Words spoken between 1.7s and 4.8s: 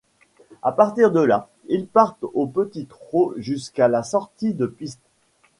partent au petit trot jusqu'à la sortie de